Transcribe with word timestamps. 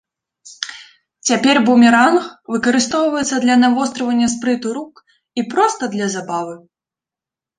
Цяпер 1.29 1.57
бумеранг 1.67 2.21
выкарыстоўваецца 2.53 3.35
для 3.45 3.55
навострывання 3.63 4.27
спрыту 4.35 4.67
рук 4.77 4.95
і 5.43 5.47
проста 5.55 5.83
для 5.97 6.07
забавы. 6.17 6.55